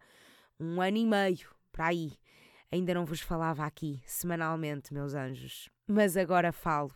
[0.58, 2.12] um ano e meio, para aí.
[2.70, 5.68] Ainda não vos falava aqui, semanalmente, meus anjos.
[5.86, 6.94] Mas agora falo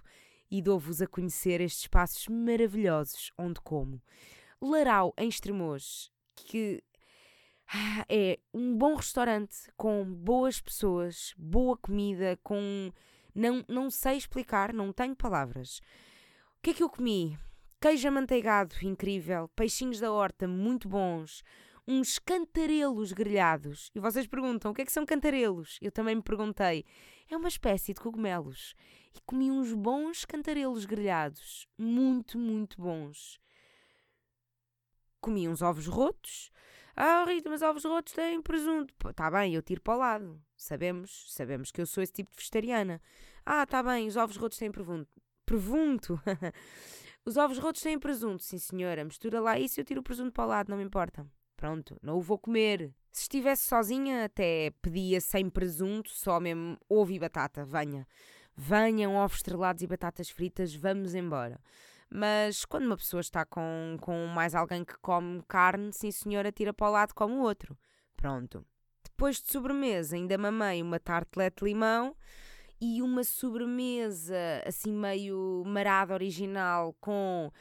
[0.50, 4.00] e dou-vos a conhecer estes espaços maravilhosos onde como.
[4.70, 6.82] Larau, em Estremoz, que
[7.68, 12.92] ah, é um bom restaurante com boas pessoas, boa comida, com.
[13.34, 15.80] Não, não sei explicar, não tenho palavras.
[16.62, 17.36] que é que eu comi?
[17.80, 19.48] Queijo amanteigado, incrível.
[19.48, 21.42] Peixinhos da horta, muito bons.
[21.86, 23.90] Uns cantarelos grelhados.
[23.94, 25.78] E vocês perguntam, o que é que são cantarelos?
[25.82, 26.84] Eu também me perguntei.
[27.30, 28.74] É uma espécie de cogumelos.
[29.14, 31.68] E comi uns bons cantarelos grelhados.
[31.76, 33.38] Muito, muito bons.
[35.26, 36.52] Comi uns ovos rotos.
[36.94, 38.94] Ah, Rita, mas ovos rotos têm presunto.
[39.08, 40.40] Está bem, eu tiro para o lado.
[40.56, 43.02] Sabemos, sabemos que eu sou esse tipo de vegetariana.
[43.44, 45.10] Ah, está bem, os ovos rotos têm presunto.
[45.44, 46.20] Presunto?
[47.26, 49.02] os ovos rotos têm presunto, sim senhora.
[49.02, 51.26] Mistura lá isso e eu tiro o presunto para o lado, não me importa.
[51.56, 52.94] Pronto, não o vou comer.
[53.10, 57.64] Se estivesse sozinha, até pedia sem presunto, só mesmo ovo e batata.
[57.64, 58.06] Venha.
[58.54, 61.58] Venham ovos estrelados e batatas fritas, vamos embora.
[62.18, 66.72] Mas quando uma pessoa está com, com mais alguém que come carne, sim senhora, tira
[66.72, 67.76] para o lado como o outro.
[68.16, 68.64] Pronto.
[69.04, 72.16] Depois de sobremesa, ainda mamei uma tartelete de limão
[72.80, 77.52] e uma sobremesa assim meio marada original com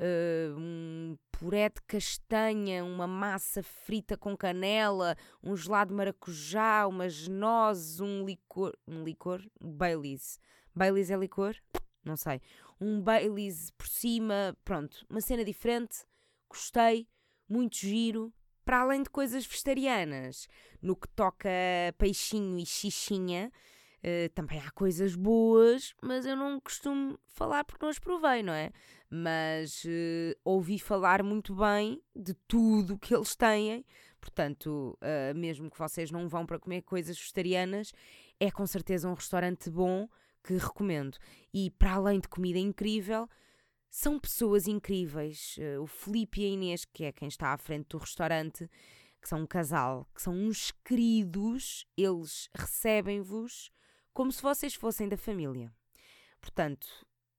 [0.00, 7.28] uh, um puré de castanha, uma massa frita com canela, um gelado de maracujá, umas
[7.28, 8.76] nozes, um licor.
[8.88, 9.40] Um licor?
[9.60, 10.40] Baileys.
[10.74, 11.54] Baileys é licor?
[12.04, 12.40] Não sei
[12.80, 15.98] um Baileys por cima, pronto, uma cena diferente,
[16.48, 17.06] gostei,
[17.48, 18.32] muito giro.
[18.64, 20.46] Para além de coisas vegetarianas,
[20.80, 21.48] no que toca
[21.98, 23.50] peixinho e xixinha,
[24.04, 28.52] uh, também há coisas boas, mas eu não costumo falar porque não as provei, não
[28.52, 28.70] é?
[29.08, 33.84] Mas uh, ouvi falar muito bem de tudo que eles têm,
[34.20, 37.92] portanto, uh, mesmo que vocês não vão para comer coisas vegetarianas,
[38.38, 40.08] é com certeza um restaurante bom
[40.42, 41.18] que recomendo.
[41.52, 43.28] E para além de comida incrível,
[43.90, 45.56] são pessoas incríveis.
[45.58, 48.70] Uh, o Felipe e a Inês, que é quem está à frente do restaurante,
[49.20, 53.70] que são um casal, que são uns queridos, eles recebem-vos
[54.14, 55.72] como se vocês fossem da família.
[56.40, 56.86] Portanto,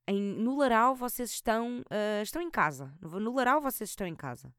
[0.08, 2.94] em, no Laral vocês estão, uh, estão em casa.
[3.02, 4.54] No Laral vocês estão em casa.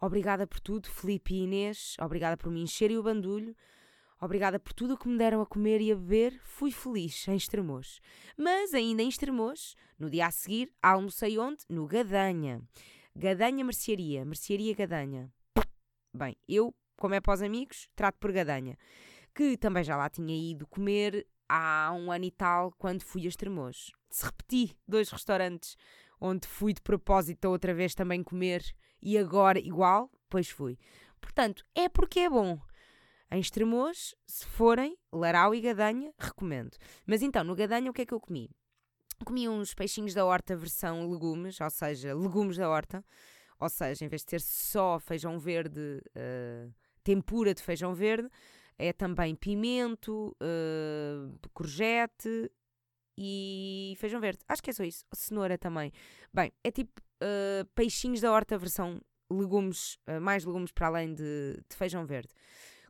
[0.00, 1.96] Obrigada por tudo, Felipe e Inês.
[2.00, 3.56] Obrigada por me encherem o bandulho.
[4.24, 7.34] Obrigada por tudo o que me deram a comer e a beber, fui feliz em
[7.34, 7.98] Estremoz.
[8.36, 11.64] Mas ainda em Estremoz, no dia a seguir, almocei onde?
[11.68, 12.62] No Gadanha.
[13.16, 15.28] Gadanha Mercearia, Mercearia Gadanha.
[16.14, 18.78] Bem, eu, como é para os amigos, trato por Gadanha.
[19.34, 23.28] Que também já lá tinha ido comer há um ano e tal, quando fui a
[23.28, 23.90] Estremoz.
[24.08, 25.76] Se repeti dois restaurantes
[26.20, 28.62] onde fui de propósito outra vez também comer
[29.02, 30.78] e agora igual, pois fui.
[31.20, 32.60] Portanto, é porque é bom.
[33.32, 36.76] Em Estremoz, se forem, Larau e Gadanha, recomendo.
[37.06, 38.50] Mas então, no Gadanha, o que é que eu comi?
[39.24, 43.02] Comi uns peixinhos da horta versão legumes, ou seja, legumes da horta.
[43.58, 48.28] Ou seja, em vez de ser só feijão verde, uh, tempura de feijão verde,
[48.78, 52.52] é também pimento, uh, courgette
[53.16, 54.40] e feijão verde.
[54.46, 55.06] Acho que é só isso.
[55.14, 55.90] Cenoura também.
[56.34, 61.64] Bem, é tipo uh, peixinhos da horta versão legumes, uh, mais legumes para além de,
[61.66, 62.34] de feijão verde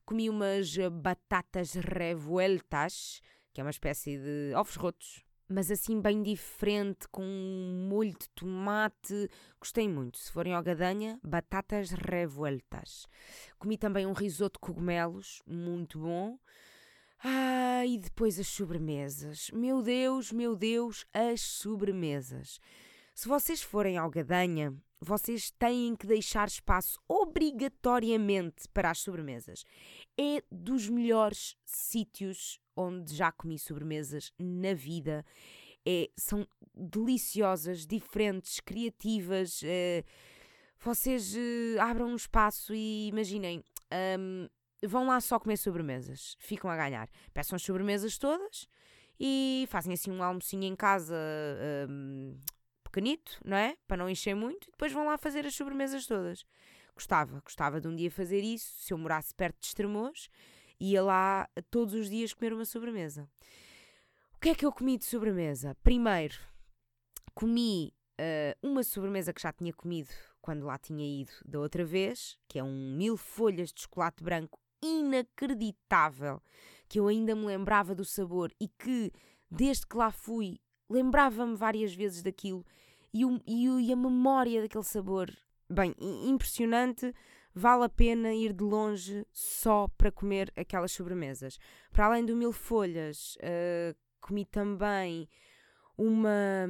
[0.05, 3.21] comi umas batatas revueltas,
[3.53, 8.29] que é uma espécie de ovos rotos, mas assim bem diferente, com um molho de
[8.31, 9.29] tomate.
[9.61, 10.19] Gostei muito.
[10.19, 13.07] Se forem ao Gadanha, batatas revueltas.
[13.59, 16.39] Comi também um risoto de cogumelos, muito bom.
[17.23, 19.51] Ah, e depois as sobremesas.
[19.53, 22.59] Meu Deus, meu Deus, as sobremesas.
[23.15, 29.65] Se vocês forem ao Gadanha, vocês têm que deixar espaço obrigatoriamente para as sobremesas.
[30.17, 35.25] É dos melhores sítios onde já comi sobremesas na vida.
[35.85, 39.61] É, são deliciosas, diferentes, criativas.
[39.65, 40.05] É,
[40.79, 43.65] vocês é, abram um espaço e imaginem,
[44.21, 44.49] um,
[44.87, 47.11] vão lá só comer sobremesas, ficam a ganhar.
[47.35, 48.69] Peçam as sobremesas todas
[49.19, 51.17] e fazem assim um almocinho em casa.
[51.91, 52.39] Um,
[52.93, 53.77] pequenito, não é?
[53.89, 56.45] Para não encher muito, e depois vão lá fazer as sobremesas todas.
[56.95, 60.29] Gostava, gostava de um dia fazer isso, se eu morasse perto de Estremoz,
[60.79, 63.27] ia lá todos os dias comer uma sobremesa.
[64.35, 65.75] O que é que eu comi de sobremesa?
[65.83, 66.39] Primeiro,
[67.35, 70.11] comi uh, uma sobremesa que já tinha comido
[70.43, 74.59] quando lá tinha ido da outra vez, que é um mil folhas de chocolate branco
[74.83, 76.43] inacreditável,
[76.89, 79.13] que eu ainda me lembrava do sabor e que,
[79.49, 82.67] desde que lá fui, lembrava-me várias vezes daquilo
[83.13, 85.31] e, o, e, o, e a memória daquele sabor.
[85.69, 87.15] Bem, impressionante,
[87.55, 91.59] vale a pena ir de longe só para comer aquelas sobremesas.
[91.91, 95.29] Para além do mil folhas, uh, comi também
[95.97, 96.67] uma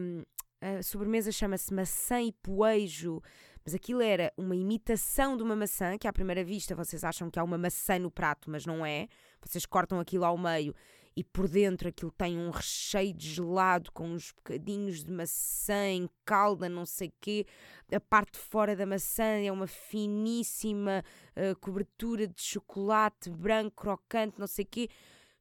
[0.62, 3.20] a sobremesa chama-se maçã e poejo,
[3.64, 7.38] mas aquilo era uma imitação de uma maçã, que à primeira vista vocês acham que
[7.38, 9.08] há uma maçã no prato, mas não é.
[9.44, 10.72] Vocês cortam aquilo ao meio
[11.14, 16.08] e por dentro aquilo tem um recheio de gelado com uns bocadinhos de maçã em
[16.24, 17.46] calda, não sei quê.
[17.92, 21.04] A parte de fora da maçã é uma finíssima
[21.36, 24.88] uh, cobertura de chocolate branco, crocante, não sei quê.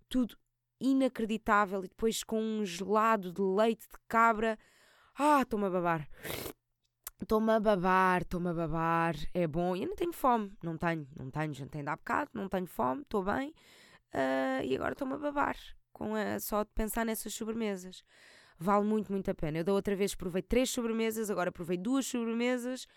[0.09, 0.37] Tudo
[0.79, 1.85] inacreditável.
[1.85, 4.57] E depois com um gelado de leite de cabra.
[5.17, 6.07] Ah, estou-me a babar.
[7.21, 9.15] Estou-me a babar, estou-me a babar.
[9.33, 9.75] É bom.
[9.75, 10.51] Eu não tenho fome.
[10.61, 11.53] Não tenho, não tenho.
[11.53, 13.53] Jantei há bocado, não tenho fome, estou bem.
[14.13, 15.55] Uh, e agora estou-me a babar.
[15.93, 18.03] Com a, só de pensar nessas sobremesas.
[18.57, 19.59] Vale muito, muito a pena.
[19.59, 22.87] Eu da outra vez provei três sobremesas, agora provei duas sobremesas.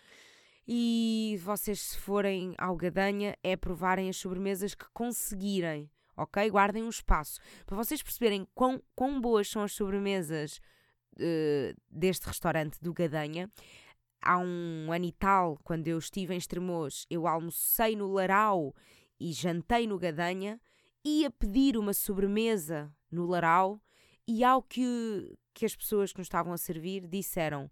[0.67, 6.49] E vocês, se forem ao Gadanha, é provarem as sobremesas que conseguirem, ok?
[6.49, 7.39] Guardem um espaço.
[7.65, 10.59] Para vocês perceberem quão, quão boas são as sobremesas
[11.17, 13.49] uh, deste restaurante do Gadanha,
[14.21, 18.73] há um ano e tal, quando eu estive em Estremoz, eu almocei no Larau
[19.19, 20.59] e jantei no Gadanha,
[21.05, 23.79] ia pedir uma sobremesa no Larau
[24.27, 27.69] e ao que, que as pessoas que nos estavam a servir disseram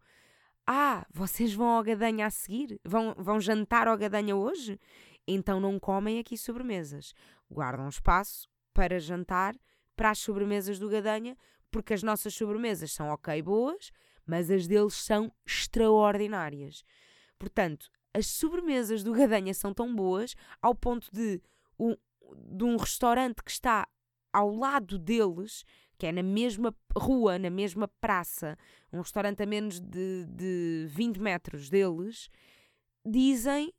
[0.65, 2.79] ah, vocês vão ao Gadanha a seguir?
[2.86, 4.79] Vão, vão jantar ao Gadanha hoje?
[5.27, 7.13] Então não comem aqui sobremesas.
[7.51, 9.55] Guardam espaço para jantar
[9.95, 11.38] para as sobremesas do Gadanha,
[11.69, 13.91] porque as nossas sobremesas são ok boas,
[14.25, 16.84] mas as deles são extraordinárias.
[17.38, 21.41] Portanto, as sobremesas do Gadanha são tão boas ao ponto de
[22.38, 23.88] de um restaurante que está
[24.32, 25.63] ao lado deles,
[25.97, 28.57] que é na mesma rua, na mesma praça,
[28.91, 32.30] um restaurante a menos de, de 20 metros deles,
[33.05, 33.74] dizem: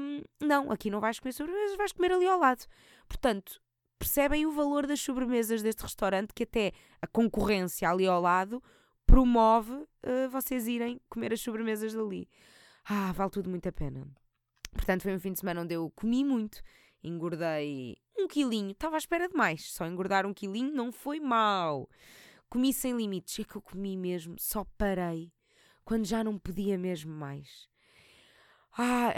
[0.00, 2.64] hum, não, aqui não vais comer sobremesas, vais comer ali ao lado.
[3.06, 3.60] Portanto,
[3.98, 8.62] percebem o valor das sobremesas deste restaurante, que até a concorrência ali ao lado
[9.06, 12.28] promove uh, vocês irem comer as sobremesas dali.
[12.84, 14.06] Ah, vale tudo muito a pena.
[14.72, 16.60] Portanto, foi um fim de semana onde eu comi muito,
[17.02, 21.88] engordei um quilinho, estava à espera de mais, só engordar um quilinho não foi mal.
[22.48, 25.32] Comi sem limites, é que eu comi mesmo, só parei
[25.84, 27.68] quando já não podia mesmo mais.
[28.76, 29.12] Ah,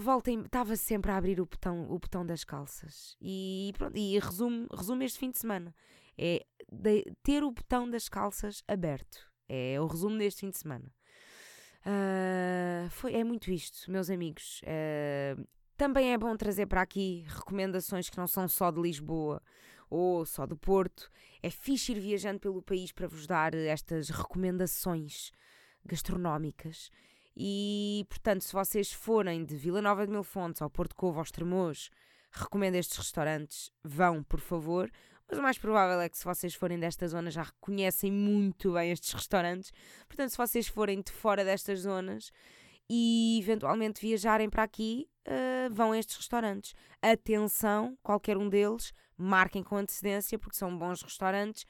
[0.00, 3.16] voltem, estava sempre a abrir o botão, o botão das calças.
[3.20, 5.74] E pronto, e resumo, resumo este fim de semana.
[6.18, 9.30] É de, ter o botão das calças aberto.
[9.48, 10.92] É o resumo deste fim de semana.
[11.86, 14.60] Uh, foi, é muito isto, meus amigos.
[14.62, 15.46] Uh,
[15.82, 19.42] também é bom trazer para aqui recomendações que não são só de Lisboa
[19.90, 21.10] ou só do Porto.
[21.42, 25.32] É fixe ir viajando pelo país para vos dar estas recomendações
[25.84, 26.88] gastronómicas.
[27.36, 31.32] E, portanto, se vocês forem de Vila Nova de Mil Fontes ao Porto Covo, aos
[31.32, 31.90] Tremoz,
[32.30, 33.72] recomendo estes restaurantes.
[33.82, 34.88] Vão, por favor.
[35.28, 38.92] Mas o mais provável é que se vocês forem desta zona já reconhecem muito bem
[38.92, 39.72] estes restaurantes.
[40.06, 42.30] Portanto, se vocês forem de fora destas zonas
[42.88, 46.74] e eventualmente viajarem para aqui, uh, vão a estes restaurantes.
[47.00, 51.64] Atenção, qualquer um deles, marquem com antecedência porque são bons restaurantes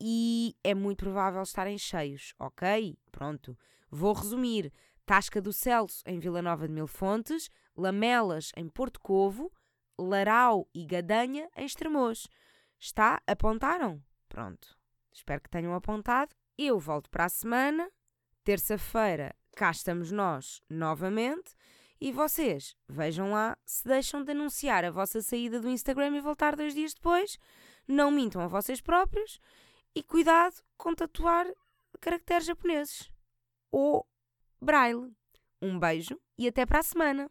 [0.00, 2.96] e é muito provável estarem cheios, ok?
[3.10, 3.56] Pronto.
[3.90, 4.72] Vou resumir.
[5.04, 9.52] Tasca do Celso em Vila Nova de Mil Fontes, Lamelas em Porto Covo,
[9.96, 12.26] Larau e Gadanha em Estremoz.
[12.78, 13.22] Está?
[13.24, 14.02] Apontaram?
[14.28, 14.76] Pronto.
[15.12, 16.34] Espero que tenham apontado.
[16.58, 17.88] Eu volto para a semana.
[18.42, 21.54] Terça-feira cá estamos nós novamente
[22.00, 26.56] e vocês vejam lá se deixam de anunciar a vossa saída do Instagram e voltar
[26.56, 27.38] dois dias depois.
[27.86, 29.40] Não mintam a vocês próprios
[29.94, 31.46] e cuidado com tatuar
[32.00, 33.10] caracteres japoneses
[33.70, 34.06] ou
[34.60, 35.12] braille.
[35.60, 37.30] Um beijo e até para a semana!